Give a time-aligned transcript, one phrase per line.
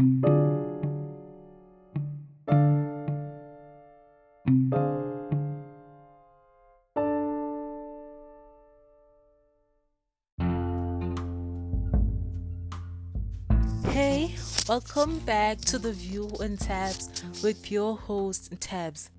[0.00, 0.06] Hey,
[14.66, 17.10] welcome back to the View and Tabs
[17.42, 19.10] with your host Tabs.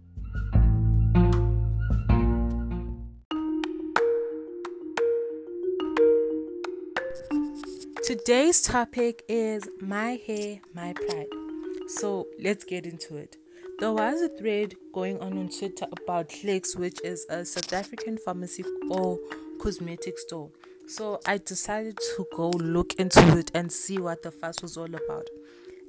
[8.11, 11.27] Today's topic is my hair, my pride.
[11.87, 13.37] So let's get into it.
[13.79, 18.17] There was a thread going on on Twitter about Clicks, which is a South African
[18.17, 19.17] pharmacy or
[19.61, 20.49] cosmetic store.
[20.87, 24.93] So I decided to go look into it and see what the fuss was all
[24.93, 25.29] about.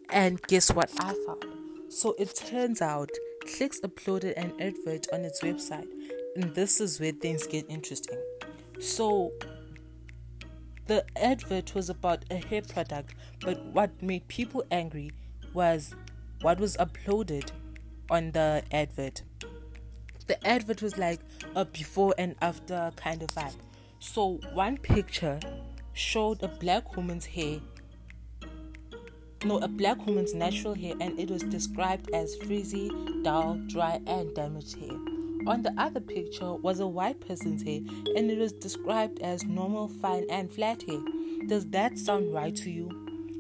[0.09, 1.45] And guess what I found?
[1.89, 3.11] So it turns out
[3.49, 5.89] Clicks uploaded an advert on its website,
[6.37, 8.23] and this is where things get interesting.
[8.79, 9.33] So
[10.93, 15.11] the advert was about a hair product, but what made people angry
[15.55, 15.95] was
[16.43, 17.51] what was uploaded
[18.11, 19.23] on the advert.
[20.27, 21.21] The advert was like
[21.57, 23.57] a before and after kind of vibe.
[24.01, 25.41] So, one picture
[25.95, 27.61] showed a black woman's hair,
[29.47, 32.91] no, a black woman's natural hair, and it was described as frizzy,
[33.23, 35.12] dull, dry, and damaged hair.
[35.45, 37.81] On the other picture was a white person's hair
[38.17, 41.01] and it was described as normal, fine, and flat hair.
[41.49, 42.89] Does that sound right to you?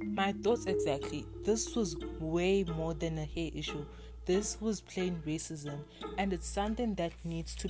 [0.02, 1.24] My thoughts exactly.
[1.44, 3.86] This was way more than a hair issue.
[4.26, 5.84] This was plain racism
[6.18, 7.68] and it's something that needs to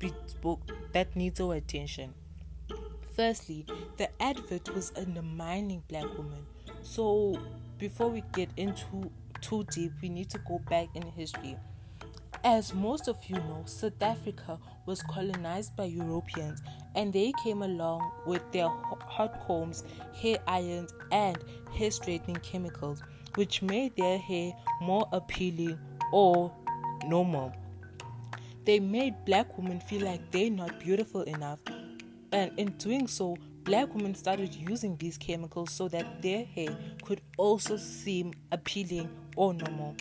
[0.00, 0.60] be spoke
[0.92, 2.14] that needs our attention.
[3.14, 3.66] Firstly,
[3.98, 6.46] the advert was undermining black women.
[6.82, 7.38] So
[7.78, 11.56] before we get into too deep, we need to go back in history.
[12.42, 16.62] As most of you know, South Africa was colonized by Europeans
[16.94, 21.36] and they came along with their hot combs, hair irons, and
[21.76, 23.02] hair straightening chemicals,
[23.34, 25.78] which made their hair more appealing
[26.12, 26.50] or
[27.04, 27.52] normal.
[28.64, 31.60] They made black women feel like they're not beautiful enough,
[32.32, 37.20] and in doing so, black women started using these chemicals so that their hair could
[37.36, 39.94] also seem appealing or normal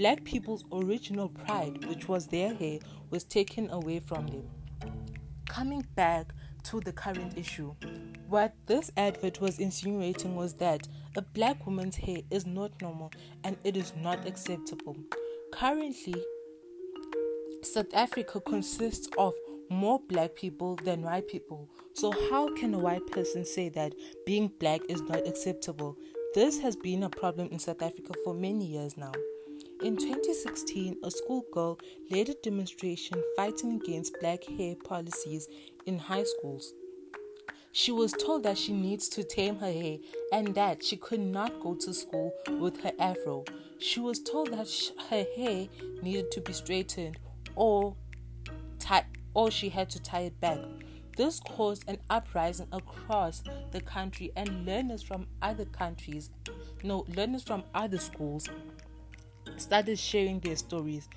[0.00, 2.78] black people's original pride, which was their hair,
[3.10, 4.48] was taken away from them.
[5.46, 7.74] Coming back to the current issue,
[8.26, 10.88] what this advert was insinuating was that
[11.18, 13.12] a black woman's hair is not normal
[13.44, 14.96] and it is not acceptable.
[15.52, 16.14] Currently,
[17.62, 19.34] South Africa consists of
[19.68, 21.68] more black people than white people.
[21.92, 23.92] So, how can a white person say that
[24.24, 25.98] being black is not acceptable?
[26.34, 29.12] This has been a problem in South Africa for many years now.
[29.82, 31.78] In 2016, a schoolgirl
[32.10, 35.48] led a demonstration fighting against black hair policies
[35.86, 36.74] in high schools.
[37.72, 39.96] She was told that she needs to tame her hair
[40.34, 43.46] and that she could not go to school with her afro.
[43.78, 44.68] She was told that
[45.08, 45.66] her hair
[46.02, 47.18] needed to be straightened
[47.56, 47.96] or
[48.78, 50.58] tie, or she had to tie it back.
[51.16, 56.28] This caused an uprising across the country, and learners from other countries,
[56.82, 58.46] no, learners from other schools
[59.60, 61.08] started sharing their stories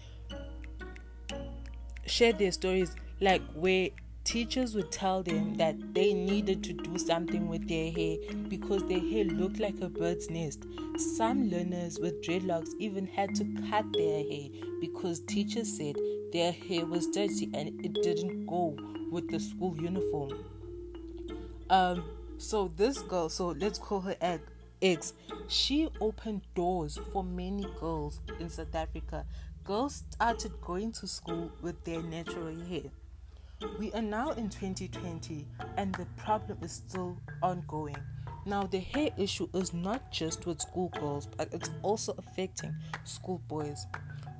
[2.05, 3.89] share their stories like where
[4.23, 8.17] teachers would tell them that they needed to do something with their hair
[8.47, 10.65] because their hair looked like a bird's nest.
[10.97, 14.49] Some learners with dreadlocks even had to cut their hair
[14.79, 15.95] because teachers said
[16.31, 18.77] their hair was dirty and it didn't go
[19.11, 20.31] with the school uniform.
[21.69, 22.03] Um,
[22.37, 24.41] so this girl, so let's call her Egg,
[25.47, 29.25] She opened doors for many girls in South Africa.
[29.63, 32.91] Girls started going to school with their natural hair.
[33.79, 37.95] We are now in 2020 and the problem is still ongoing.
[38.45, 43.85] Now, the hair issue is not just with schoolgirls, but it's also affecting schoolboys.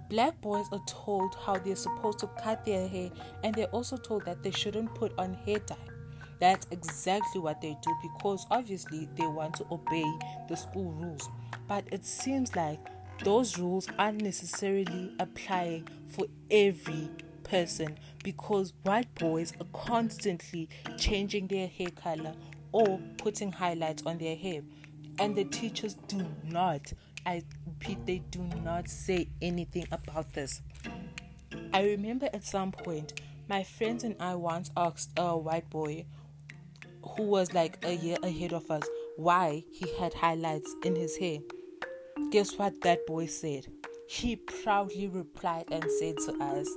[0.10, 3.10] Black boys are told how they're supposed to cut their hair,
[3.46, 5.93] and they're also told that they shouldn't put on hair dye.
[6.40, 10.06] That's exactly what they do because obviously they want to obey
[10.50, 11.30] the school rules.
[11.68, 12.80] But it seems like
[13.24, 17.10] those rules aren't necessarily applying for every
[17.44, 22.34] person because white boys are constantly changing their hair color
[22.72, 24.62] or putting highlights on their hair.
[25.20, 26.92] And the teachers do not,
[27.26, 30.62] I repeat, they do not say anything about this.
[31.72, 36.06] I remember at some point, my friends and I once asked a white boy
[37.04, 41.40] who was like a year ahead of us why he had highlights in his hair.
[42.32, 43.68] Guess what that boy said?
[44.08, 46.68] He proudly replied and said to us,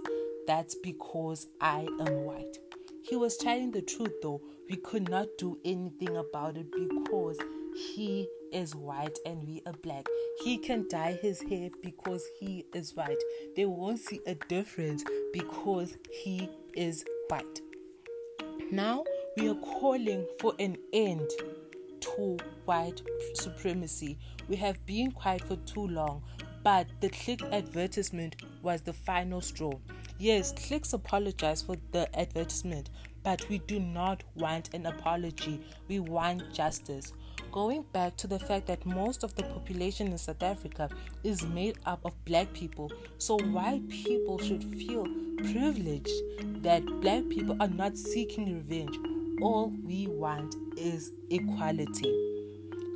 [0.46, 2.58] That's because I am white.
[3.02, 4.40] He was telling the truth though.
[4.68, 7.38] We could not do anything about it because
[7.94, 10.06] he is white and we are black.
[10.42, 13.22] He can dye his hair because he is white.
[13.54, 17.60] They won't see a difference because he is white.
[18.72, 19.04] Now
[19.36, 21.30] we are calling for an end
[22.00, 23.02] to white
[23.34, 24.18] supremacy.
[24.48, 26.22] We have been quiet for too long,
[26.62, 29.72] but the click advertisement was the final straw.
[30.18, 32.88] Yes, Clicks apologized for the advertisement,
[33.22, 35.60] but we do not want an apology.
[35.88, 37.12] We want justice.
[37.52, 40.88] Going back to the fact that most of the population in South Africa
[41.24, 45.06] is made up of black people, so white people should feel
[45.38, 48.96] privileged that black people are not seeking revenge.
[49.42, 52.14] All we want is equality.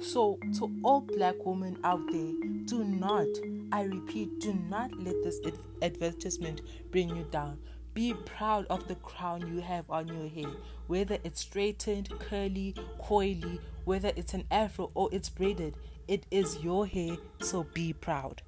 [0.01, 2.33] So, to all black women out there,
[2.65, 3.27] do not,
[3.71, 5.39] I repeat, do not let this
[5.83, 7.59] advertisement bring you down.
[7.93, 10.57] Be proud of the crown you have on your head,
[10.87, 15.75] whether it's straightened, curly, coily, whether it's an afro or it's braided.
[16.09, 18.41] It is your hair, so be proud.